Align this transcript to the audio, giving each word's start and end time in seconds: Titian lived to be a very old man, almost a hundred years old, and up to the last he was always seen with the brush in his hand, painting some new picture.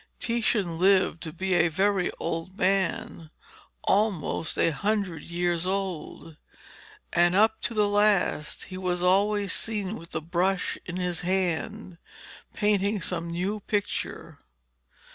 Titian 0.19 0.79
lived 0.79 1.21
to 1.21 1.31
be 1.31 1.53
a 1.53 1.67
very 1.67 2.09
old 2.19 2.57
man, 2.57 3.29
almost 3.83 4.57
a 4.57 4.71
hundred 4.71 5.21
years 5.25 5.67
old, 5.67 6.37
and 7.13 7.35
up 7.35 7.61
to 7.61 7.75
the 7.75 7.87
last 7.87 8.63
he 8.63 8.79
was 8.79 9.03
always 9.03 9.53
seen 9.53 9.95
with 9.99 10.09
the 10.09 10.19
brush 10.19 10.75
in 10.87 10.97
his 10.97 11.21
hand, 11.21 11.99
painting 12.51 12.99
some 12.99 13.29
new 13.29 13.59
picture. 13.59 14.39